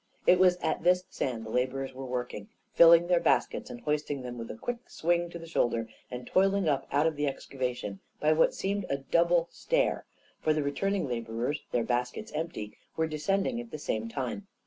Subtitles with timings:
[0.25, 4.49] It was at this sand the laborers were working, filling their baskets, hoisting them with
[4.49, 8.31] a quick swing to the shoulder, and toiling up out of the excavation by A
[8.31, 10.05] KING IN BABYLON 145 what seemed a double stair,
[10.39, 14.47] for the returning la borers, their baskets empty, were descending at the same time.